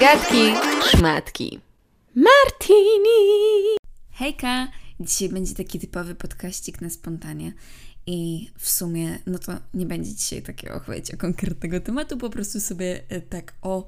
Gadki, 0.00 0.52
szmatki. 0.90 1.60
Martini! 2.14 3.08
Hejka! 4.10 4.68
Dzisiaj 5.00 5.28
będzie 5.28 5.54
taki 5.54 5.78
typowy 5.80 6.14
podkaścik 6.14 6.80
na 6.80 6.90
spontanie. 6.90 7.52
I 8.06 8.50
w 8.58 8.68
sumie, 8.68 9.18
no 9.26 9.38
to 9.38 9.52
nie 9.74 9.86
będzie 9.86 10.14
dzisiaj 10.14 10.42
takiego, 10.42 10.80
wiecie, 10.88 11.16
konkretnego 11.16 11.80
tematu, 11.80 12.16
po 12.16 12.30
prostu 12.30 12.60
sobie 12.60 13.02
e, 13.08 13.20
tak 13.20 13.54
o, 13.62 13.86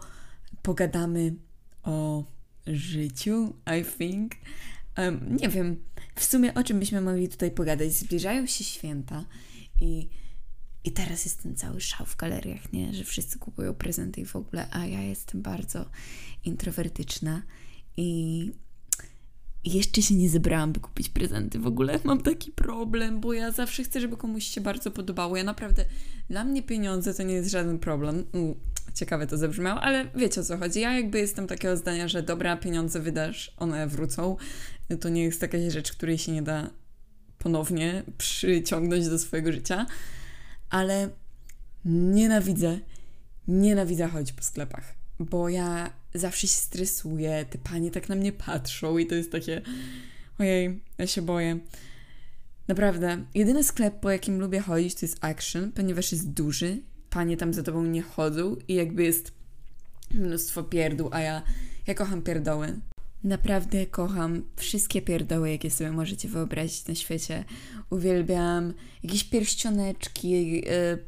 pogadamy 0.62 1.34
o 1.82 2.25
życiu, 2.66 3.54
I 3.80 3.84
think. 3.98 4.32
Um, 4.98 5.36
nie 5.36 5.48
wiem, 5.48 5.77
w 6.14 6.25
sumie 6.25 6.54
o 6.54 6.64
czym 6.64 6.79
byśmy 6.79 7.00
mogli 7.00 7.29
tutaj 7.29 7.50
pogadać. 7.50 7.93
Zbliżają 7.93 8.46
się 8.46 8.64
święta 8.64 9.25
i, 9.80 10.09
i 10.87 10.93
teraz 10.93 11.25
jest 11.25 11.43
ten 11.43 11.57
cały 11.57 11.80
szał 11.80 12.07
w 12.07 12.16
galeriach, 12.16 12.73
nie? 12.73 12.95
Że 12.95 13.05
wszyscy 13.05 13.39
kupują 13.39 13.74
prezenty 13.74 14.20
i 14.20 14.24
w 14.24 14.37
ogóle, 14.37 14.66
a 14.70 14.87
ja 14.87 15.02
jestem 15.02 15.42
bardzo 15.42 15.84
introwertyczna 16.45 17.42
i 17.97 18.52
jeszcze 19.64 20.02
się 20.02 20.14
nie 20.14 20.28
zebrałam, 20.28 20.73
by 20.73 20.80
kupić 20.80 21.09
prezenty. 21.09 21.59
W 21.59 21.66
ogóle 21.66 21.98
mam 22.05 22.23
taki 22.23 22.52
problem, 22.52 23.20
bo 23.20 23.33
ja 23.33 23.51
zawsze 23.51 23.84
chcę, 23.84 24.01
żeby 24.01 24.16
komuś 24.16 24.45
się 24.45 24.61
bardzo 24.61 24.91
podobało. 24.91 25.37
Ja 25.37 25.45
naprawdę, 25.45 25.84
dla 26.30 26.45
mnie 26.45 26.62
pieniądze 26.62 27.14
to 27.14 27.23
nie 27.23 27.34
jest 27.34 27.50
żaden 27.50 27.78
problem. 27.78 28.25
U, 28.33 28.55
ciekawe 28.95 29.27
to 29.27 29.37
zabrzmiało, 29.37 29.80
ale 29.80 30.11
wiecie 30.14 30.41
o 30.41 30.45
co 30.45 30.59
chodzi. 30.59 30.80
Ja 30.80 30.92
jakby 30.92 31.19
jestem 31.19 31.47
takiego 31.47 31.77
zdania, 31.77 32.09
że 32.09 32.23
dobra, 32.23 32.56
pieniądze 32.56 33.00
wydasz, 33.00 33.55
one 33.56 33.87
wrócą. 33.87 34.37
To 35.00 35.09
nie 35.09 35.25
jest 35.25 35.41
taka 35.41 35.59
rzecz, 35.69 35.92
której 35.92 36.19
się 36.19 36.33
nie 36.33 36.42
da 36.42 36.70
ponownie 37.39 38.03
przyciągnąć 38.19 39.09
do 39.09 39.19
swojego 39.19 39.53
życia. 39.53 39.87
Ale 40.70 41.09
nienawidzę, 41.84 42.79
nienawidzę 43.48 44.09
chodzić 44.09 44.33
po 44.33 44.43
sklepach, 44.43 44.95
bo 45.19 45.48
ja 45.48 45.92
zawsze 46.14 46.47
się 46.47 46.56
stresuję, 46.56 47.47
te 47.50 47.59
panie 47.59 47.91
tak 47.91 48.09
na 48.09 48.14
mnie 48.14 48.33
patrzą 48.33 48.98
i 48.98 49.06
to 49.06 49.14
jest 49.14 49.33
takie 49.33 49.62
ojej, 50.39 50.81
ja 50.98 51.06
się 51.06 51.22
boję. 51.22 51.59
Naprawdę, 52.69 53.25
jedyny 53.34 53.64
sklep, 53.64 54.00
po 54.00 54.11
jakim 54.11 54.41
lubię 54.41 54.61
chodzić, 54.61 54.94
to 54.94 55.06
jest 55.06 55.25
Action, 55.25 55.72
ponieważ 55.72 56.12
jest 56.12 56.31
duży, 56.31 56.83
panie 57.11 57.37
tam 57.37 57.55
za 57.55 57.62
tobą 57.62 57.84
nie 57.84 58.03
chodzą 58.03 58.56
i 58.69 58.75
jakby 58.75 59.05
jest 59.05 59.33
mnóstwo 60.11 60.62
pierdół, 60.62 61.09
a 61.12 61.20
ja, 61.20 61.42
ja 61.87 61.94
kocham 61.94 62.22
pierdoły. 62.22 62.81
Naprawdę 63.27 63.86
kocham 63.86 64.42
wszystkie 64.56 65.02
pierdoły, 65.02 65.50
jakie 65.50 65.70
sobie 65.70 65.92
możecie 65.92 66.28
wyobrazić 66.28 66.86
na 66.86 66.94
świecie. 66.94 67.44
Uwielbiam 67.91 68.72
jakieś 69.02 69.24
pierścioneczki, 69.24 70.50
yy, 70.50 70.98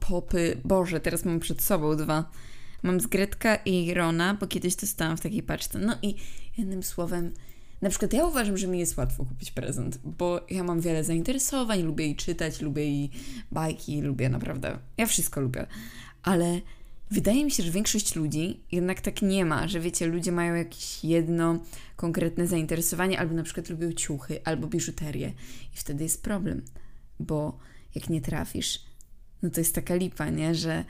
Popy. 0.00 0.60
Boże, 0.64 1.00
teraz 1.00 1.24
mam 1.24 1.40
przed 1.40 1.62
sobą 1.62 1.96
dwa 1.96 2.30
Mam 2.82 3.00
z 3.00 3.06
Gretka 3.06 3.56
i 3.56 3.94
Rona, 3.94 4.34
bo 4.34 4.46
kiedyś 4.46 4.76
dostałam 4.76 5.16
w 5.16 5.20
takiej 5.20 5.42
paczce. 5.42 5.78
No 5.78 5.94
i 6.02 6.14
jednym 6.58 6.82
słowem, 6.82 7.32
na 7.82 7.90
przykład 7.90 8.12
ja 8.12 8.26
uważam, 8.26 8.56
że 8.56 8.68
mi 8.68 8.78
jest 8.78 8.96
łatwo 8.96 9.24
kupić 9.24 9.50
prezent, 9.50 9.98
bo 10.04 10.40
ja 10.50 10.64
mam 10.64 10.80
wiele 10.80 11.04
zainteresowań, 11.04 11.82
lubię 11.82 12.06
i 12.06 12.16
czytać, 12.16 12.60
lubię 12.60 12.86
i 12.86 13.10
bajki, 13.52 14.02
lubię 14.02 14.28
naprawdę, 14.28 14.78
ja 14.96 15.06
wszystko 15.06 15.40
lubię, 15.40 15.66
ale 16.22 16.60
wydaje 17.12 17.44
mi 17.44 17.50
się, 17.50 17.62
że 17.62 17.70
większość 17.70 18.16
ludzi 18.16 18.60
jednak 18.72 19.00
tak 19.00 19.22
nie 19.22 19.44
ma, 19.44 19.68
że 19.68 19.80
wiecie, 19.80 20.06
ludzie 20.06 20.32
mają 20.32 20.54
jakieś 20.54 21.04
jedno 21.04 21.62
konkretne 21.96 22.46
zainteresowanie, 22.46 23.20
albo 23.20 23.34
na 23.34 23.42
przykład 23.42 23.70
lubią 23.70 23.92
ciuchy, 23.92 24.40
albo 24.44 24.66
biżuterię 24.66 25.32
i 25.74 25.76
wtedy 25.76 26.04
jest 26.04 26.22
problem, 26.22 26.62
bo 27.20 27.58
jak 27.94 28.08
nie 28.10 28.20
trafisz, 28.20 28.84
no 29.42 29.50
to 29.50 29.60
jest 29.60 29.74
taka 29.74 29.94
lipa, 29.94 30.30
nie, 30.30 30.54
że 30.54 30.84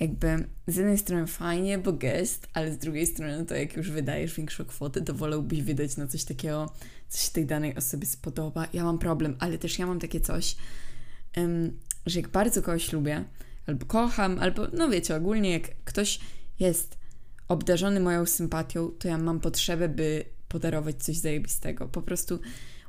jakby 0.00 0.48
z 0.66 0.76
jednej 0.76 0.98
strony 0.98 1.26
fajnie, 1.26 1.78
bo 1.78 1.92
gest, 1.92 2.48
ale 2.52 2.72
z 2.72 2.78
drugiej 2.78 3.06
strony 3.06 3.46
to 3.46 3.54
jak 3.54 3.76
już 3.76 3.90
wydajesz 3.90 4.36
większą 4.36 4.64
kwotę, 4.64 5.00
to 5.00 5.14
wolałbyś 5.14 5.62
wydać 5.62 5.96
na 5.96 6.06
coś 6.06 6.24
takiego, 6.24 6.72
coś 7.08 7.28
tej 7.28 7.46
danej 7.46 7.76
osobie 7.76 8.06
spodoba. 8.06 8.68
Ja 8.72 8.84
mam 8.84 8.98
problem, 8.98 9.36
ale 9.38 9.58
też 9.58 9.78
ja 9.78 9.86
mam 9.86 10.00
takie 10.00 10.20
coś, 10.20 10.56
że 12.06 12.20
jak 12.20 12.28
bardzo 12.28 12.62
kogoś 12.62 12.92
lubię, 12.92 13.24
albo 13.66 13.86
kocham, 13.86 14.38
albo 14.38 14.66
no 14.72 14.88
wiecie, 14.88 15.16
ogólnie 15.16 15.50
jak 15.50 15.84
ktoś 15.84 16.20
jest 16.60 16.98
obdarzony 17.48 18.00
moją 18.00 18.26
sympatią, 18.26 18.90
to 18.98 19.08
ja 19.08 19.18
mam 19.18 19.40
potrzebę, 19.40 19.88
by 19.88 20.24
podarować 20.48 21.04
coś 21.04 21.16
zajebistego. 21.16 21.88
Po 21.88 22.02
prostu 22.02 22.38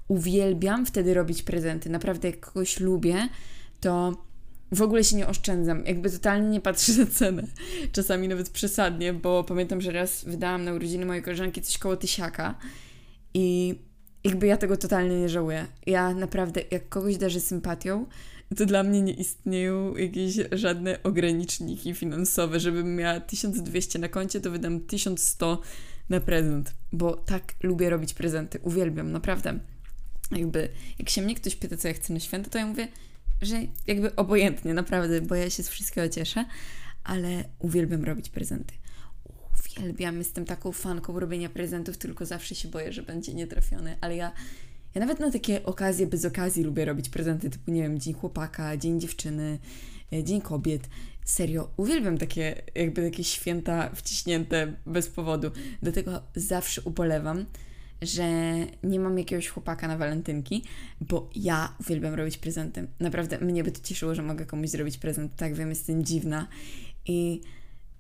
uwielbiam 0.08 0.86
wtedy 0.86 1.14
robić 1.14 1.44
prezenty. 1.44 1.90
Naprawdę 1.90 2.28
jak 2.30 2.40
kogoś 2.40 2.80
lubię, 2.80 3.30
to 3.80 4.24
w 4.72 4.82
ogóle 4.82 5.04
się 5.04 5.16
nie 5.16 5.28
oszczędzam, 5.28 5.86
jakby 5.86 6.12
totalnie 6.12 6.50
nie 6.50 6.62
patrzę 6.62 6.94
na 6.94 7.06
cenę. 7.06 7.44
Czasami 7.92 8.28
nawet 8.28 8.50
przesadnie, 8.50 9.14
bo 9.14 9.44
pamiętam, 9.44 9.82
że 9.82 9.92
raz 9.92 10.26
wydałam 10.26 10.64
na 10.64 10.74
urodziny 10.74 11.06
mojej 11.06 11.24
koleżanki 11.24 11.62
coś 11.62 11.78
koło 11.78 11.98
tysiaka 11.98 12.56
i 13.34 13.76
jakby 14.26 14.48
ja 14.48 14.58
tego 14.58 14.78
totalnie 14.78 15.22
nie 15.22 15.30
żałuję. 15.30 15.68
Ja 15.86 16.14
naprawdę, 16.14 16.62
jak 16.72 16.90
kogoś 16.90 17.18
darzę 17.18 17.42
sympatią, 17.42 18.06
to 18.58 18.66
dla 18.66 18.84
mnie 18.84 19.02
nie 19.02 19.14
istnieją 19.14 19.96
jakieś 19.96 20.36
żadne 20.52 21.04
ograniczniki 21.04 21.94
finansowe. 21.94 22.60
Żebym 22.60 22.96
miała 22.96 23.20
1200 23.20 24.00
na 24.00 24.08
koncie, 24.08 24.42
to 24.42 24.52
wydam 24.52 24.80
1100 24.80 25.62
na 26.10 26.20
prezent, 26.20 26.74
bo 26.92 27.16
tak 27.16 27.54
lubię 27.64 27.90
robić 27.90 28.14
prezenty. 28.14 28.60
Uwielbiam, 28.64 29.12
naprawdę. 29.12 29.60
Jakby, 30.32 30.70
jak 31.00 31.10
się 31.10 31.22
mnie 31.22 31.36
ktoś 31.36 31.56
pyta, 31.56 31.78
co 31.78 31.88
ja 31.88 31.94
chcę 31.94 32.14
na 32.14 32.20
święta, 32.20 32.50
to 32.50 32.58
ja 32.58 32.66
mówię, 32.66 32.88
że 33.42 33.56
jakby 33.88 34.16
obojętnie, 34.16 34.74
naprawdę, 34.74 35.22
bo 35.22 35.36
ja 35.36 35.50
się 35.50 35.64
z 35.64 35.70
wszystkiego 35.70 36.10
cieszę, 36.10 36.46
ale 37.04 37.44
uwielbiam 37.60 38.04
robić 38.04 38.30
prezenty. 38.30 38.74
Uwielbiam, 39.80 40.18
jestem 40.18 40.46
taką 40.46 40.72
fanką 40.72 41.20
robienia 41.20 41.50
prezentów, 41.50 41.98
tylko 41.98 42.26
zawsze 42.26 42.56
się 42.56 42.68
boję, 42.68 42.94
że 42.94 43.04
będzie 43.04 43.34
nietrafiony, 43.34 43.98
ale 44.02 44.16
ja, 44.16 44.32
ja 44.96 45.02
nawet 45.02 45.20
na 45.20 45.32
takie 45.32 45.64
okazje 45.64 46.08
bez 46.08 46.26
okazji 46.26 46.64
lubię 46.64 46.86
robić 46.86 47.10
prezenty, 47.10 47.50
typu, 47.50 47.72
nie 47.72 47.82
wiem, 47.82 48.00
Dzień 48.00 48.14
Chłopaka, 48.14 48.78
Dzień 48.78 49.00
Dziewczyny, 49.00 49.60
e, 50.14 50.24
Dzień 50.24 50.42
Kobiet. 50.42 50.90
Serio, 51.26 51.70
uwielbiam 51.78 52.18
takie, 52.18 52.62
jakby 52.76 53.10
takie 53.10 53.24
święta 53.24 53.90
wciśnięte 53.96 54.74
bez 54.86 55.08
powodu. 55.08 55.52
Dlatego 55.82 56.22
zawsze 56.36 56.82
ubolewam, 56.82 57.46
że 58.02 58.54
nie 58.84 59.00
mam 59.00 59.18
jakiegoś 59.18 59.48
chłopaka 59.48 59.88
na 59.88 59.98
walentynki, 59.98 60.64
bo 61.02 61.30
ja 61.36 61.76
uwielbiam 61.80 62.14
robić 62.14 62.38
prezenty. 62.38 62.88
Naprawdę 63.00 63.38
mnie 63.40 63.64
by 63.64 63.72
to 63.72 63.82
cieszyło, 63.82 64.16
że 64.16 64.22
mogę 64.22 64.46
komuś 64.46 64.70
zrobić 64.70 64.98
prezent. 64.98 65.36
Tak, 65.36 65.56
wiem, 65.56 65.70
jestem 65.70 66.06
dziwna. 66.06 66.48
I, 67.06 67.42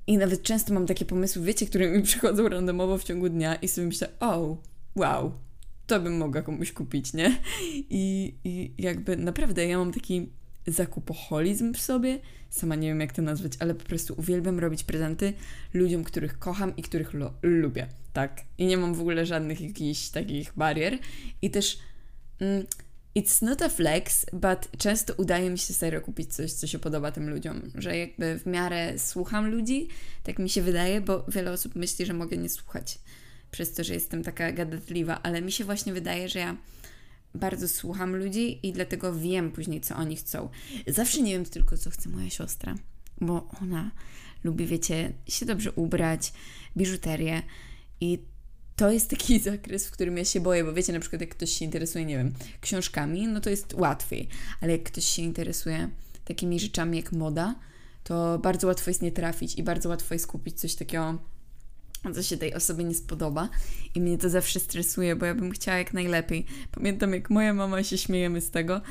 i 0.08 0.18
nawet 0.18 0.44
często 0.44 0.74
mam 0.74 0.86
takie 0.86 1.06
pomysły, 1.06 1.42
wiecie, 1.42 1.66
które 1.66 1.90
mi 1.90 2.04
przychodzą 2.10 2.50
randomowo 2.50 2.98
w 2.98 3.04
ciągu 3.04 3.30
dnia 3.30 3.56
i 3.56 3.68
sobie 3.68 3.88
myślę, 3.88 4.10
o, 4.20 4.58
wow, 4.96 5.32
to 5.88 6.00
bym 6.00 6.18
mogła 6.18 6.42
komuś 6.42 6.72
kupić, 6.72 7.14
nie? 7.14 7.38
I, 7.90 8.36
I 8.44 8.74
jakby 8.78 9.18
naprawdę 9.18 9.68
ja 9.68 9.78
mam 9.78 9.92
taki 9.92 10.30
zakupoholizm 10.68 11.74
w 11.74 11.82
sobie. 11.82 12.20
Sama 12.50 12.76
nie 12.76 12.88
wiem, 12.88 13.00
jak 13.00 13.14
to 13.14 13.22
nazwać, 13.22 13.54
ale 13.60 13.76
po 13.76 13.86
prostu 13.86 14.16
uwielbiam 14.18 14.60
robić 14.60 14.84
prezenty 14.84 15.34
ludziom, 15.74 16.04
których 16.04 16.40
kocham 16.40 16.76
i 16.76 16.82
których 16.82 17.12
lubię. 17.42 17.88
Tak. 18.14 18.42
I 18.58 18.66
nie 18.66 18.78
mam 18.78 18.94
w 18.94 19.02
ogóle 19.02 19.26
żadnych 19.26 19.62
jakichś 19.62 20.10
takich 20.10 20.54
barier. 20.58 20.98
I 21.42 21.50
też. 21.50 21.80
Mm, 22.40 22.66
It's 23.18 23.42
not 23.42 23.62
a 23.62 23.70
flex, 23.70 24.26
but 24.34 24.78
często 24.78 25.14
udaje 25.14 25.50
mi 25.50 25.58
się 25.58 25.74
serio 25.74 26.02
kupić 26.02 26.34
coś, 26.34 26.52
co 26.52 26.68
się 26.68 26.80
podoba 26.80 27.12
tym 27.12 27.30
ludziom. 27.30 27.62
Że 27.76 27.98
jakby 27.98 28.40
w 28.40 28.46
miarę 28.46 29.00
słucham 29.00 29.52
ludzi, 29.52 29.88
tak 30.24 30.40
mi 30.40 30.50
się 30.50 30.62
wydaje, 30.62 31.02
bo 31.02 31.26
wiele 31.28 31.52
osób 31.52 31.76
myśli, 31.76 32.06
że 32.06 32.14
mogę 32.14 32.38
nie 32.38 32.50
słuchać 32.50 33.00
przez 33.52 33.74
to, 33.74 33.84
że 33.84 33.94
jestem 33.94 34.24
taka 34.24 34.52
gadatliwa, 34.52 35.22
ale 35.24 35.42
mi 35.42 35.52
się 35.52 35.66
właśnie 35.66 35.94
wydaje, 35.94 36.30
że 36.30 36.40
ja 36.40 36.58
bardzo 37.36 37.68
słucham 37.68 38.16
ludzi 38.16 38.68
i 38.68 38.74
dlatego 38.74 39.14
wiem 39.14 39.52
później, 39.52 39.82
co 39.82 39.96
oni 39.96 40.16
chcą. 40.16 40.50
Zawsze 40.88 41.22
nie 41.22 41.32
wiem 41.32 41.46
tylko, 41.46 41.78
co 41.78 41.90
chce 41.90 42.10
moja 42.10 42.30
siostra, 42.30 42.76
bo 43.22 43.50
ona 43.62 43.92
lubi, 44.44 44.66
wiecie, 44.66 45.14
się 45.28 45.46
dobrze 45.46 45.72
ubrać, 45.72 46.34
biżuterię 46.78 47.42
i 48.02 48.20
to 48.76 48.92
jest 48.92 49.10
taki 49.10 49.40
zakres, 49.50 49.88
w 49.88 49.92
którym 49.92 50.18
ja 50.18 50.26
się 50.26 50.40
boję, 50.40 50.64
bo 50.64 50.74
wiecie, 50.74 50.94
na 50.94 51.00
przykład 51.00 51.22
jak 51.22 51.30
ktoś 51.30 51.50
się 51.50 51.66
interesuje, 51.66 52.06
nie 52.06 52.18
wiem, 52.18 52.34
książkami, 52.62 53.28
no 53.28 53.42
to 53.42 53.50
jest 53.50 53.74
łatwiej, 53.74 54.28
ale 54.62 54.72
jak 54.72 54.84
ktoś 54.84 55.06
się 55.06 55.22
interesuje 55.22 55.90
takimi 56.26 56.60
rzeczami 56.60 56.98
jak 56.98 57.12
moda, 57.12 57.56
to 58.04 58.40
bardzo 58.40 58.68
łatwo 58.68 58.90
jest 58.90 59.02
nie 59.02 59.12
trafić 59.12 59.56
i 59.56 59.64
bardzo 59.64 59.90
łatwo 59.90 60.16
jest 60.16 60.28
kupić 60.28 60.60
coś 60.60 60.76
takiego 60.76 61.20
co 62.14 62.24
się 62.24 62.38
tej 62.38 62.54
osobie 62.54 62.84
nie 62.84 62.96
spodoba 62.96 63.50
i 63.96 64.02
mnie 64.02 64.18
to 64.18 64.30
zawsze 64.30 64.60
stresuje, 64.60 65.16
bo 65.16 65.26
ja 65.26 65.36
bym 65.36 65.52
chciała 65.52 65.78
jak 65.78 65.94
najlepiej. 65.94 66.46
Pamiętam, 66.72 67.14
jak 67.14 67.30
moja 67.30 67.54
mama 67.54 67.84
się 67.84 67.98
śmiejemy 67.98 68.42
z 68.42 68.50
tego. 68.50 68.82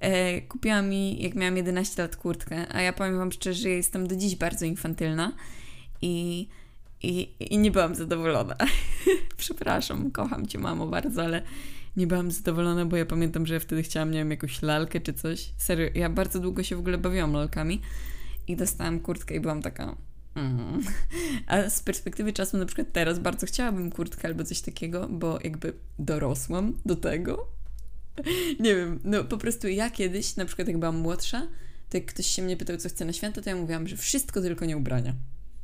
E, 0.00 0.40
kupiła 0.40 0.82
mi, 0.82 1.22
jak 1.22 1.34
miałam 1.34 1.56
11 1.56 2.02
lat, 2.02 2.16
kurtkę, 2.16 2.74
a 2.74 2.80
ja 2.80 2.92
powiem 2.92 3.18
Wam 3.18 3.32
szczerze, 3.32 3.62
że 3.62 3.68
jestem 3.68 4.06
do 4.06 4.16
dziś 4.16 4.36
bardzo 4.36 4.64
infantylna 4.64 5.32
i, 6.02 6.48
i, 7.02 7.34
i 7.40 7.58
nie 7.58 7.70
byłam 7.70 7.94
zadowolona. 7.94 8.56
Przepraszam, 9.36 10.10
kocham 10.10 10.46
Cię, 10.46 10.58
mamo, 10.58 10.86
bardzo, 10.86 11.22
ale 11.22 11.42
nie 11.96 12.06
byłam 12.06 12.30
zadowolona, 12.30 12.86
bo 12.86 12.96
ja 12.96 13.06
pamiętam, 13.06 13.46
że 13.46 13.54
ja 13.54 13.60
wtedy 13.60 13.82
chciałam, 13.82 14.10
nie 14.10 14.18
wiem, 14.18 14.30
jakąś 14.30 14.62
lalkę 14.62 15.00
czy 15.00 15.12
coś. 15.12 15.52
Serio, 15.56 15.90
ja 15.94 16.10
bardzo 16.10 16.40
długo 16.40 16.62
się 16.62 16.76
w 16.76 16.78
ogóle 16.78 16.98
bawiłam 16.98 17.32
lalkami 17.32 17.80
i 18.48 18.56
dostałam 18.56 19.00
kurtkę 19.00 19.34
i 19.34 19.40
byłam 19.40 19.62
taka. 19.62 19.96
Mm. 20.34 20.82
A 21.46 21.70
z 21.70 21.80
perspektywy 21.80 22.32
czasu, 22.32 22.58
na 22.58 22.66
przykład 22.66 22.92
teraz, 22.92 23.18
bardzo 23.18 23.46
chciałabym 23.46 23.90
kurtkę 23.90 24.28
albo 24.28 24.44
coś 24.44 24.60
takiego, 24.60 25.08
bo 25.08 25.38
jakby 25.44 25.72
dorosłam 25.98 26.78
do 26.86 26.96
tego. 26.96 27.46
Nie 28.60 28.76
wiem, 28.76 29.00
no 29.04 29.24
po 29.24 29.38
prostu 29.38 29.68
ja 29.68 29.90
kiedyś, 29.90 30.36
na 30.36 30.44
przykład 30.44 30.68
jak 30.68 30.78
byłam 30.78 30.96
młodsza, 30.96 31.46
to 31.90 31.96
jak 31.96 32.06
ktoś 32.06 32.26
się 32.26 32.42
mnie 32.42 32.56
pytał, 32.56 32.76
co 32.76 32.88
chce 32.88 33.04
na 33.04 33.12
święta, 33.12 33.42
to 33.42 33.50
ja 33.50 33.56
mówiłam, 33.56 33.88
że 33.88 33.96
wszystko 33.96 34.40
tylko 34.40 34.64
nie 34.64 34.76
ubrania. 34.76 35.14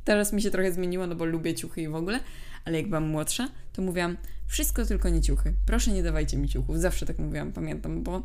Teraz 0.07 0.33
mi 0.33 0.41
się 0.41 0.51
trochę 0.51 0.71
zmieniło, 0.71 1.07
no 1.07 1.15
bo 1.15 1.25
lubię 1.25 1.55
ciuchy 1.55 1.81
i 1.81 1.87
w 1.87 1.95
ogóle, 1.95 2.19
ale 2.65 2.77
jak 2.77 2.87
byłam 2.87 3.07
młodsza, 3.07 3.49
to 3.73 3.81
mówiłam, 3.81 4.17
wszystko 4.45 4.85
tylko 4.85 5.09
nie 5.09 5.21
ciuchy. 5.21 5.53
Proszę 5.65 5.91
nie 5.91 6.03
dawajcie 6.03 6.37
mi 6.37 6.49
ciuchów. 6.49 6.79
Zawsze 6.79 7.05
tak 7.05 7.19
mówiłam, 7.19 7.51
pamiętam, 7.51 8.03
bo 8.03 8.23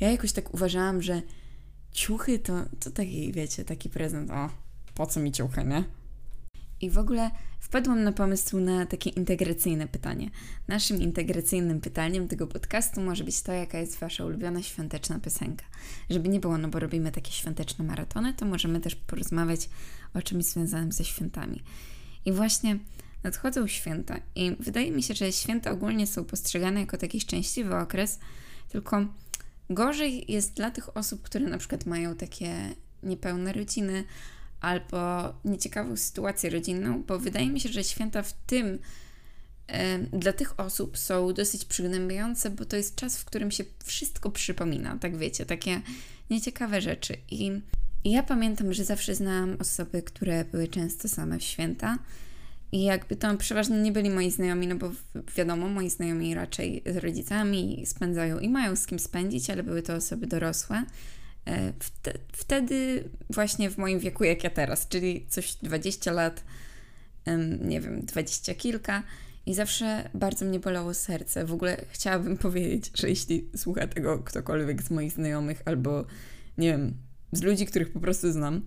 ja 0.00 0.10
jakoś 0.10 0.32
tak 0.32 0.54
uważałam, 0.54 1.02
że 1.02 1.22
ciuchy 1.92 2.38
to, 2.38 2.52
to 2.80 2.90
taki, 2.90 3.32
wiecie, 3.32 3.64
taki 3.64 3.90
prezent, 3.90 4.30
o, 4.30 4.50
po 4.94 5.06
co 5.06 5.20
mi 5.20 5.32
ciuchy, 5.32 5.64
nie? 5.64 5.84
I 6.80 6.90
w 6.90 6.98
ogóle 6.98 7.30
wpadłam 7.60 8.02
na 8.02 8.12
pomysł 8.12 8.60
na 8.60 8.86
takie 8.86 9.10
integracyjne 9.10 9.88
pytanie. 9.88 10.30
Naszym 10.68 11.02
integracyjnym 11.02 11.80
pytaniem 11.80 12.28
tego 12.28 12.46
podcastu 12.46 13.00
może 13.00 13.24
być 13.24 13.42
to, 13.42 13.52
jaka 13.52 13.78
jest 13.78 13.98
Wasza 13.98 14.24
ulubiona 14.24 14.62
świąteczna 14.62 15.20
piosenka. 15.20 15.64
Żeby 16.10 16.28
nie 16.28 16.40
było, 16.40 16.58
no 16.58 16.68
bo 16.68 16.78
robimy 16.78 17.12
takie 17.12 17.32
świąteczne 17.32 17.84
maratony, 17.84 18.34
to 18.34 18.46
możemy 18.46 18.80
też 18.80 18.96
porozmawiać 18.96 19.68
o 20.14 20.22
czymś 20.22 20.44
związanym 20.44 20.92
ze 20.92 21.04
świętami. 21.04 21.62
I 22.24 22.32
właśnie 22.32 22.78
nadchodzą 23.22 23.66
święta 23.66 24.20
i 24.34 24.56
wydaje 24.60 24.90
mi 24.90 25.02
się, 25.02 25.14
że 25.14 25.32
święta 25.32 25.70
ogólnie 25.70 26.06
są 26.06 26.24
postrzegane 26.24 26.80
jako 26.80 26.98
taki 26.98 27.20
szczęśliwy 27.20 27.76
okres, 27.76 28.18
tylko 28.68 29.06
gorzej 29.70 30.32
jest 30.32 30.54
dla 30.54 30.70
tych 30.70 30.96
osób, 30.96 31.22
które 31.22 31.46
na 31.46 31.58
przykład 31.58 31.86
mają 31.86 32.16
takie 32.16 32.74
niepełne 33.02 33.52
rodziny, 33.52 34.04
albo 34.60 35.34
nieciekawą 35.44 35.96
sytuację 35.96 36.50
rodzinną, 36.50 37.02
bo 37.02 37.18
wydaje 37.18 37.50
mi 37.50 37.60
się, 37.60 37.68
że 37.68 37.84
święta 37.84 38.22
w 38.22 38.32
tym 38.32 38.78
dla 40.12 40.32
tych 40.32 40.60
osób 40.60 40.98
są 40.98 41.32
dosyć 41.32 41.64
przygnębiające, 41.64 42.50
bo 42.50 42.64
to 42.64 42.76
jest 42.76 42.96
czas, 42.96 43.18
w 43.18 43.24
którym 43.24 43.50
się 43.50 43.64
wszystko 43.84 44.30
przypomina, 44.30 44.98
tak 45.00 45.16
wiecie, 45.16 45.46
takie 45.46 45.80
nieciekawe 46.30 46.80
rzeczy. 46.80 47.16
I, 47.30 47.60
i 48.04 48.10
ja 48.10 48.22
pamiętam, 48.22 48.74
że 48.74 48.84
zawsze 48.84 49.14
znałam 49.14 49.56
osoby, 49.60 50.02
które 50.02 50.44
były 50.44 50.68
często 50.68 51.08
same 51.08 51.38
w 51.38 51.42
święta. 51.42 51.98
I 52.72 52.82
jakby 52.82 53.16
to 53.16 53.36
przeważnie 53.36 53.76
nie 53.76 53.92
byli 53.92 54.10
moi 54.10 54.30
znajomi, 54.30 54.66
no 54.66 54.76
bo 54.76 54.92
wiadomo, 55.36 55.68
moi 55.68 55.90
znajomi 55.90 56.34
raczej 56.34 56.82
z 56.86 56.96
rodzicami 56.96 57.82
spędzają 57.86 58.38
i 58.38 58.48
mają 58.48 58.76
z 58.76 58.86
kim 58.86 58.98
spędzić, 58.98 59.50
ale 59.50 59.62
były 59.62 59.82
to 59.82 59.94
osoby 59.94 60.26
dorosłe. 60.26 60.84
E, 61.46 61.72
wtedy 62.32 63.08
właśnie 63.30 63.70
w 63.70 63.78
moim 63.78 63.98
wieku 63.98 64.24
jak 64.24 64.44
ja 64.44 64.50
teraz, 64.50 64.88
czyli 64.88 65.26
coś 65.28 65.54
20 65.54 66.12
lat, 66.12 66.44
nie 67.60 67.80
wiem, 67.80 68.00
20 68.00 68.54
kilka 68.54 69.02
i 69.46 69.54
zawsze 69.54 70.10
bardzo 70.14 70.44
mnie 70.44 70.60
bolało 70.60 70.94
serce. 70.94 71.44
W 71.44 71.52
ogóle 71.52 71.84
chciałabym 71.90 72.36
powiedzieć, 72.46 72.90
że 72.94 73.08
jeśli 73.08 73.50
słucha 73.56 73.86
tego 73.86 74.18
ktokolwiek 74.18 74.82
z 74.82 74.90
moich 74.90 75.12
znajomych 75.12 75.62
albo 75.64 76.04
nie 76.58 76.68
wiem, 76.68 76.94
z 77.32 77.42
ludzi, 77.42 77.66
których 77.66 77.92
po 77.92 78.00
prostu 78.00 78.32
znam, 78.32 78.66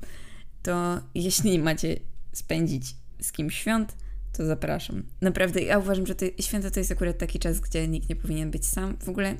to 0.63 1.01
jeśli 1.15 1.59
macie 1.69 1.99
spędzić 2.33 2.95
z 3.21 3.31
kimś 3.31 3.55
świąt, 3.55 3.95
to 4.33 4.45
zapraszam. 4.45 5.03
Naprawdę, 5.21 5.61
ja 5.61 5.79
uważam, 5.79 6.07
że 6.07 6.15
to, 6.15 6.25
święta 6.39 6.71
to 6.71 6.79
jest 6.79 6.91
akurat 6.91 7.17
taki 7.17 7.39
czas, 7.39 7.59
gdzie 7.59 7.87
nikt 7.87 8.09
nie 8.09 8.15
powinien 8.15 8.51
być 8.51 8.65
sam. 8.65 8.97
W 8.97 9.09
ogóle 9.09 9.35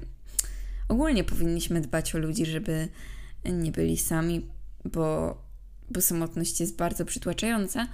ogólnie 0.87 1.23
powinniśmy 1.23 1.81
dbać 1.81 2.15
o 2.15 2.17
ludzi, 2.17 2.45
żeby 2.45 2.87
nie 3.45 3.71
byli 3.71 3.97
sami, 3.97 4.47
bo, 4.85 5.37
bo 5.89 6.01
samotność 6.01 6.59
jest 6.59 6.75
bardzo 6.75 7.05
przytłaczająca, 7.05 7.87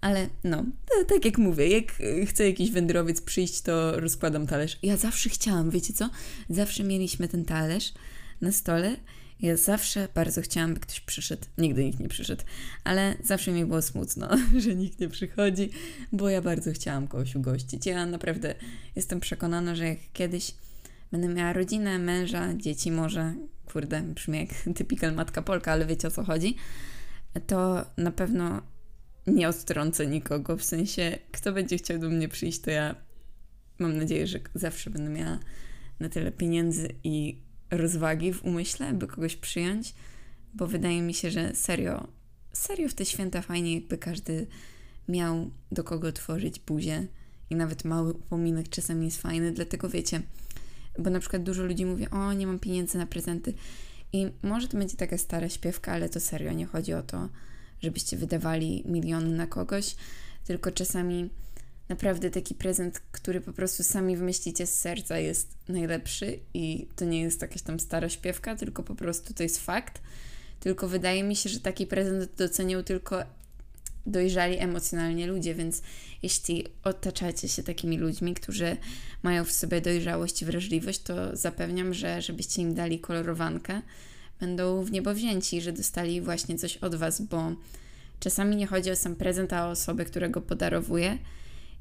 ale 0.00 0.28
no, 0.44 0.64
tak 1.08 1.24
jak 1.24 1.38
mówię, 1.38 1.68
jak 1.68 1.92
chce 2.26 2.46
jakiś 2.46 2.70
wędrowiec 2.70 3.20
przyjść, 3.20 3.60
to 3.60 4.00
rozkładam 4.00 4.46
talerz. 4.46 4.78
Ja 4.82 4.96
zawsze 4.96 5.30
chciałam, 5.30 5.70
wiecie 5.70 5.92
co? 5.92 6.10
Zawsze 6.50 6.84
mieliśmy 6.84 7.28
ten 7.28 7.44
talerz 7.44 7.92
na 8.40 8.52
stole. 8.52 8.96
Ja 9.40 9.56
zawsze 9.56 10.08
bardzo 10.14 10.42
chciałam, 10.42 10.74
by 10.74 10.80
ktoś 10.80 11.00
przyszedł. 11.00 11.42
Nigdy 11.58 11.84
nikt 11.84 12.00
nie 12.00 12.08
przyszedł, 12.08 12.42
ale 12.84 13.14
zawsze 13.24 13.52
mi 13.52 13.64
było 13.66 13.82
smutno, 13.82 14.28
że 14.64 14.74
nikt 14.74 15.00
nie 15.00 15.08
przychodzi, 15.08 15.70
bo 16.12 16.28
ja 16.28 16.42
bardzo 16.42 16.72
chciałam 16.72 17.08
kogoś 17.08 17.36
ugościć. 17.36 17.86
Ja 17.86 18.06
naprawdę 18.06 18.54
jestem 18.96 19.20
przekonana, 19.20 19.74
że 19.74 19.88
jak 19.88 19.98
kiedyś 20.12 20.54
będę 21.12 21.28
miała 21.28 21.52
rodzinę, 21.52 21.98
męża, 21.98 22.54
dzieci 22.54 22.90
może, 22.90 23.34
kurde, 23.72 24.02
brzmi 24.02 24.38
jak 24.38 24.48
typical 24.78 25.14
matka 25.14 25.42
Polka, 25.42 25.72
ale 25.72 25.86
wiecie 25.86 26.08
o 26.08 26.10
co 26.10 26.24
chodzi, 26.24 26.56
to 27.46 27.86
na 27.96 28.10
pewno 28.10 28.62
nie 29.26 29.48
odtrącę 29.48 30.06
nikogo, 30.06 30.56
w 30.56 30.64
sensie 30.64 31.18
kto 31.32 31.52
będzie 31.52 31.76
chciał 31.78 31.98
do 31.98 32.10
mnie 32.10 32.28
przyjść, 32.28 32.60
to 32.60 32.70
ja 32.70 32.94
mam 33.78 33.98
nadzieję, 33.98 34.26
że 34.26 34.40
zawsze 34.54 34.90
będę 34.90 35.10
miała 35.10 35.38
na 36.00 36.08
tyle 36.08 36.32
pieniędzy 36.32 36.88
i 37.04 37.42
rozwagi 37.70 38.32
w 38.32 38.44
umyśle, 38.44 38.92
by 38.92 39.06
kogoś 39.06 39.36
przyjąć, 39.36 39.94
bo 40.54 40.66
wydaje 40.66 41.02
mi 41.02 41.14
się, 41.14 41.30
że 41.30 41.54
serio, 41.54 42.08
serio 42.52 42.88
w 42.88 42.94
te 42.94 43.04
święta 43.04 43.42
fajnie, 43.42 43.74
jakby 43.74 43.98
każdy 43.98 44.46
miał 45.08 45.50
do 45.72 45.84
kogo 45.84 46.12
tworzyć 46.12 46.60
buzię 46.60 47.06
i 47.50 47.56
nawet 47.56 47.84
mały 47.84 48.12
upominek 48.12 48.68
czasami 48.68 49.04
jest 49.04 49.22
fajny, 49.22 49.52
dlatego 49.52 49.88
wiecie, 49.88 50.22
bo 50.98 51.10
na 51.10 51.20
przykład 51.20 51.42
dużo 51.42 51.62
ludzi 51.64 51.86
mówi, 51.86 52.10
o 52.10 52.32
nie 52.32 52.46
mam 52.46 52.58
pieniędzy 52.58 52.98
na 52.98 53.06
prezenty 53.06 53.54
i 54.12 54.26
może 54.42 54.68
to 54.68 54.78
będzie 54.78 54.96
taka 54.96 55.18
stara 55.18 55.48
śpiewka, 55.48 55.92
ale 55.92 56.08
to 56.08 56.20
serio, 56.20 56.52
nie 56.52 56.66
chodzi 56.66 56.94
o 56.94 57.02
to, 57.02 57.28
żebyście 57.82 58.16
wydawali 58.16 58.82
miliony 58.86 59.36
na 59.36 59.46
kogoś, 59.46 59.96
tylko 60.44 60.70
czasami 60.70 61.30
naprawdę 61.88 62.30
taki 62.30 62.54
prezent, 62.54 63.00
który 63.12 63.40
po 63.40 63.52
prostu 63.52 63.82
sami 63.82 64.16
wymyślicie 64.16 64.66
z 64.66 64.80
serca 64.80 65.18
jest 65.18 65.48
najlepszy 65.68 66.38
i 66.54 66.86
to 66.96 67.04
nie 67.04 67.20
jest 67.20 67.42
jakaś 67.42 67.62
tam 67.62 67.80
stara 67.80 68.08
śpiewka, 68.08 68.56
tylko 68.56 68.82
po 68.82 68.94
prostu 68.94 69.34
to 69.34 69.42
jest 69.42 69.64
fakt. 69.64 70.02
Tylko 70.60 70.88
wydaje 70.88 71.22
mi 71.22 71.36
się, 71.36 71.50
że 71.50 71.60
taki 71.60 71.86
prezent 71.86 72.30
docenią 72.36 72.82
tylko 72.82 73.22
dojrzali 74.06 74.58
emocjonalnie 74.58 75.26
ludzie, 75.26 75.54
więc 75.54 75.82
jeśli 76.22 76.66
otaczacie 76.84 77.48
się 77.48 77.62
takimi 77.62 77.98
ludźmi, 77.98 78.34
którzy 78.34 78.76
mają 79.22 79.44
w 79.44 79.52
sobie 79.52 79.80
dojrzałość 79.80 80.42
i 80.42 80.44
wrażliwość, 80.44 81.02
to 81.02 81.36
zapewniam, 81.36 81.94
że 81.94 82.22
żebyście 82.22 82.62
im 82.62 82.74
dali 82.74 83.00
kolorowankę, 83.00 83.82
będą 84.40 84.84
w 84.84 84.92
niebo 84.92 85.14
wzięci, 85.14 85.60
że 85.60 85.72
dostali 85.72 86.20
właśnie 86.20 86.58
coś 86.58 86.76
od 86.76 86.94
Was, 86.94 87.22
bo 87.22 87.52
czasami 88.20 88.56
nie 88.56 88.66
chodzi 88.66 88.90
o 88.90 88.96
sam 88.96 89.16
prezent, 89.16 89.52
a 89.52 89.66
o 89.66 89.70
osobę, 89.70 90.04
którego 90.04 90.40
podarowuje. 90.40 91.18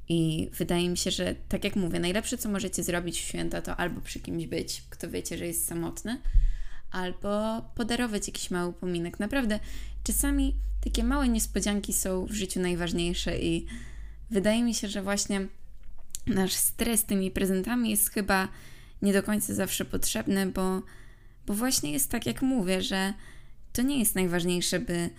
I 0.09 0.49
wydaje 0.57 0.89
mi 0.89 0.97
się, 0.97 1.11
że 1.11 1.35
tak 1.49 1.63
jak 1.63 1.75
mówię, 1.75 1.99
najlepsze 1.99 2.37
co 2.37 2.49
możecie 2.49 2.83
zrobić 2.83 3.19
w 3.19 3.23
święta 3.23 3.61
to 3.61 3.75
albo 3.75 4.01
przy 4.01 4.19
kimś 4.19 4.47
być, 4.47 4.83
kto 4.89 5.09
wiecie, 5.09 5.37
że 5.37 5.47
jest 5.47 5.67
samotny, 5.67 6.21
albo 6.91 7.61
podarować 7.75 8.27
jakiś 8.27 8.51
mały 8.51 8.69
upominek. 8.69 9.19
Naprawdę, 9.19 9.59
czasami 10.03 10.55
takie 10.83 11.03
małe 11.03 11.29
niespodzianki 11.29 11.93
są 11.93 12.25
w 12.25 12.31
życiu 12.31 12.59
najważniejsze 12.59 13.39
i 13.39 13.65
wydaje 14.29 14.63
mi 14.63 14.73
się, 14.73 14.87
że 14.87 15.01
właśnie 15.01 15.47
nasz 16.27 16.53
stres 16.53 17.03
tymi 17.03 17.31
prezentami 17.31 17.89
jest 17.89 18.09
chyba 18.09 18.47
nie 19.01 19.13
do 19.13 19.23
końca 19.23 19.53
zawsze 19.53 19.85
potrzebny, 19.85 20.45
bo, 20.45 20.81
bo 21.45 21.53
właśnie 21.53 21.91
jest 21.91 22.09
tak, 22.09 22.25
jak 22.25 22.41
mówię, 22.41 22.81
że 22.81 23.13
to 23.73 23.81
nie 23.81 23.99
jest 23.99 24.15
najważniejsze, 24.15 24.79
by 24.79 25.09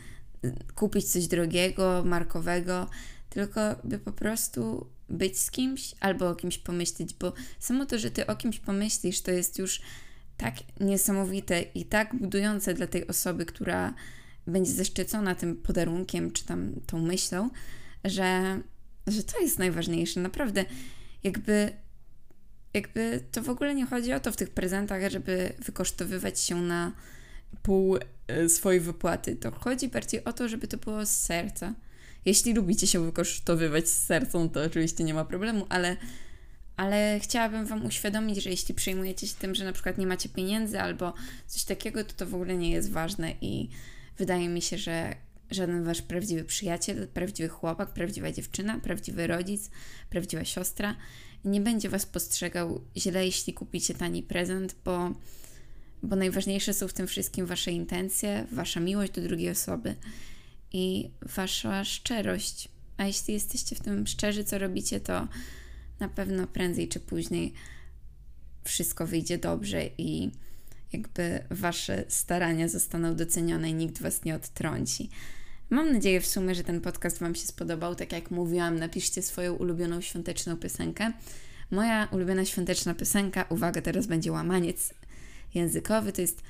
kupić 0.75 1.05
coś 1.05 1.27
drogiego, 1.27 2.03
markowego, 2.07 2.91
tylko 3.31 3.61
by 3.85 3.99
po 3.99 4.13
prostu 4.13 4.87
być 5.09 5.39
z 5.39 5.51
kimś 5.51 5.95
albo 6.01 6.29
o 6.29 6.35
kimś 6.35 6.59
pomyśleć, 6.59 7.15
bo 7.15 7.33
samo 7.59 7.87
to, 7.87 7.99
że 7.99 8.11
ty 8.11 8.27
o 8.27 8.37
kimś 8.37 8.59
pomyślisz, 8.59 9.21
to 9.21 9.31
jest 9.31 9.59
już 9.59 9.81
tak 10.37 10.55
niesamowite 10.81 11.63
i 11.63 11.85
tak 11.85 12.15
budujące 12.15 12.75
dla 12.75 12.87
tej 12.87 13.07
osoby, 13.07 13.47
która 13.47 13.95
będzie 14.47 14.73
zaszczycona 14.73 15.35
tym 15.35 15.57
podarunkiem 15.57 16.31
czy 16.31 16.45
tam 16.45 16.73
tą 16.87 16.99
myślą, 16.99 17.51
że, 18.05 18.61
że 19.07 19.23
to 19.23 19.41
jest 19.41 19.59
najważniejsze. 19.59 20.21
Naprawdę, 20.21 20.65
jakby, 21.25 21.73
jakby 22.75 23.21
to 23.33 23.43
w 23.43 23.49
ogóle 23.49 23.75
nie 23.75 23.87
chodzi 23.87 24.13
o 24.13 24.21
to 24.21 24.33
w 24.33 24.37
tych 24.37 24.51
prezentach, 24.51 25.11
żeby 25.11 25.53
wykosztowywać 25.59 26.41
się 26.41 26.63
na 26.63 26.93
pół 27.63 27.99
e, 28.27 28.49
swojej 28.49 28.81
wypłaty. 28.81 29.37
To 29.37 29.51
chodzi 29.51 29.89
bardziej 29.89 30.25
o 30.25 30.33
to, 30.33 30.49
żeby 30.49 30.69
to 30.69 30.77
było 30.77 31.07
z 31.07 31.11
serca. 31.11 31.75
Jeśli 32.25 32.55
lubicie 32.55 32.87
się 32.87 33.05
wykosztowywać 33.05 33.89
z 33.89 34.05
sercem, 34.05 34.51
to 34.51 34.63
oczywiście 34.63 35.05
nie 35.05 35.15
ma 35.15 35.25
problemu, 35.25 35.67
ale 35.69 35.97
ale 36.77 37.21
chciałabym 37.23 37.67
Wam 37.67 37.87
uświadomić, 37.87 38.43
że 38.43 38.51
jeśli 38.51 38.75
przejmujecie 38.75 39.27
się 39.27 39.35
tym, 39.35 39.55
że 39.55 39.65
na 39.65 39.73
przykład 39.73 39.99
nie 39.99 40.07
macie 40.07 40.29
pieniędzy 40.29 40.81
albo 40.81 41.15
coś 41.47 41.65
takiego, 41.65 42.05
to 42.05 42.13
to 42.13 42.27
w 42.27 42.35
ogóle 42.35 42.57
nie 42.57 42.71
jest 42.71 42.91
ważne 42.91 43.35
i 43.41 43.69
wydaje 44.23 44.49
mi 44.49 44.63
się, 44.63 44.79
że 44.79 45.17
żaden 45.51 45.85
Wasz 45.85 46.03
prawdziwy 46.03 46.45
przyjaciel, 46.45 47.09
prawdziwy 47.09 47.49
chłopak, 47.49 47.93
prawdziwa 47.93 48.33
dziewczyna, 48.33 48.81
prawdziwy 48.81 49.27
rodzic, 49.27 49.71
prawdziwa 50.11 50.45
siostra 50.45 50.97
nie 51.45 51.61
będzie 51.61 51.89
Was 51.89 52.07
postrzegał 52.07 52.81
źle, 52.97 53.27
jeśli 53.27 53.53
kupicie 53.53 53.95
tani 53.95 54.23
prezent, 54.23 54.77
bo 54.85 55.15
bo 56.03 56.17
najważniejsze 56.17 56.75
są 56.75 56.89
w 56.89 56.93
tym 56.93 57.07
wszystkim 57.07 57.47
Wasze 57.47 57.73
intencje, 57.73 58.47
Wasza 58.53 58.81
miłość 58.81 59.13
do 59.13 59.23
drugiej 59.23 59.51
osoby 59.51 59.95
i 60.73 61.11
Wasza 61.23 61.85
szczerość. 61.85 62.69
A 62.97 63.07
jeśli 63.07 63.35
jesteście 63.35 63.77
w 63.77 63.81
tym 63.81 64.07
szczerzy, 64.07 64.45
co 64.45 64.59
robicie, 64.59 65.01
to 65.01 65.29
na 66.01 66.09
pewno 66.09 66.47
prędzej 66.47 66.89
czy 66.89 67.01
później 67.01 67.53
wszystko 68.65 69.07
wyjdzie 69.07 69.39
dobrze 69.39 69.87
i 69.99 70.31
jakby 70.93 71.45
Wasze 71.51 72.05
starania 72.09 72.69
zostaną 72.69 73.17
docenione 73.17 73.71
i 73.71 73.75
nikt 73.75 74.03
Was 74.03 74.25
nie 74.25 74.35
odtrąci. 74.35 75.11
Mam 75.71 75.93
nadzieję 75.93 76.21
w 76.21 76.27
sumie, 76.27 76.55
że 76.55 76.65
ten 76.65 76.81
podcast 76.81 77.19
Wam 77.19 77.35
się 77.35 77.47
spodobał. 77.47 77.95
Tak 77.95 78.13
jak 78.13 78.31
mówiłam, 78.31 78.79
napiszcie 78.79 79.23
swoją 79.23 79.55
ulubioną 79.55 80.01
świąteczną 80.01 80.57
piosenkę. 80.57 81.13
Moja 81.71 82.09
ulubiona 82.11 82.45
świąteczna 82.45 82.95
piosenka, 82.95 83.45
uwaga, 83.49 83.83
teraz 83.83 84.07
będzie 84.07 84.33
łamaniec 84.33 84.95
językowy, 85.55 86.13
to 86.13 86.21
jest 86.21 86.43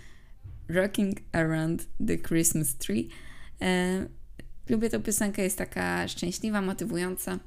Rocking 0.68 1.16
Around 1.32 1.86
the 2.06 2.18
Christmas 2.18 2.74
Tree. 2.74 3.08
E, 3.60 4.06
lubię 4.68 4.90
tę 4.90 5.00
piosenkę, 5.00 5.42
jest 5.42 5.58
taka 5.58 6.08
szczęśliwa, 6.08 6.62
motywująca. 6.62 7.38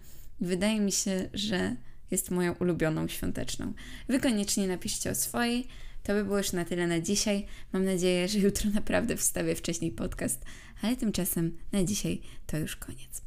Wydaje 0.41 0.79
mi 0.79 0.91
się, 0.91 1.29
że 1.33 1.75
jest 2.11 2.31
moją 2.31 2.53
ulubioną 2.53 3.07
świąteczną. 3.07 3.73
Wy 4.09 4.19
koniecznie 4.19 4.67
napiszcie 4.67 5.11
o 5.11 5.15
swojej. 5.15 5.67
To 6.05 6.13
by 6.13 6.23
było 6.23 6.37
już 6.37 6.51
na 6.51 6.65
tyle 6.65 6.87
na 6.87 6.99
dzisiaj. 6.99 7.45
Mam 7.73 7.85
nadzieję, 7.85 8.27
że 8.27 8.39
jutro 8.39 8.69
naprawdę 8.69 9.17
wstawię 9.17 9.55
wcześniej 9.55 9.91
podcast, 9.91 10.45
ale 10.81 10.95
tymczasem 10.95 11.57
na 11.71 11.83
dzisiaj 11.83 12.21
to 12.47 12.57
już 12.57 12.75
koniec. 12.75 13.24